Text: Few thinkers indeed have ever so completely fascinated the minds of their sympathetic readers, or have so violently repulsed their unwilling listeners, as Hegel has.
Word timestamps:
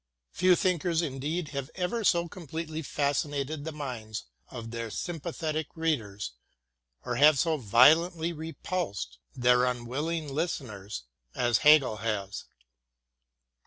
Few 0.31 0.55
thinkers 0.55 1.03
indeed 1.03 1.49
have 1.49 1.69
ever 1.75 2.03
so 2.03 2.27
completely 2.27 2.81
fascinated 2.81 3.63
the 3.65 3.71
minds 3.71 4.23
of 4.49 4.71
their 4.71 4.89
sympathetic 4.89 5.67
readers, 5.75 6.31
or 7.05 7.17
have 7.17 7.37
so 7.37 7.57
violently 7.57 8.33
repulsed 8.33 9.19
their 9.35 9.63
unwilling 9.63 10.27
listeners, 10.27 11.03
as 11.35 11.59
Hegel 11.59 11.97
has. 11.97 12.45